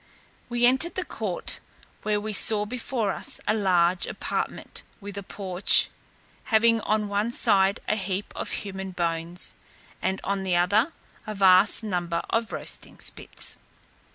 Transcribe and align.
We 0.49 0.65
entered 0.65 0.95
the 0.95 1.05
court, 1.05 1.59
where 2.01 2.19
we 2.19 2.33
saw 2.33 2.65
before 2.65 3.11
us 3.11 3.39
a 3.47 3.53
large 3.53 4.07
apartment, 4.07 4.81
with 4.99 5.15
a 5.15 5.21
porch, 5.21 5.89
having 6.45 6.81
on 6.81 7.07
one 7.07 7.31
side 7.31 7.79
a 7.87 7.95
heap 7.95 8.33
of 8.35 8.49
human 8.65 8.93
bones, 8.93 9.53
and 10.01 10.19
on 10.23 10.41
the 10.41 10.55
other 10.55 10.93
a 11.27 11.35
vast 11.35 11.83
number 11.83 12.23
of 12.31 12.51
roasting 12.51 12.97
spits. 12.99 13.59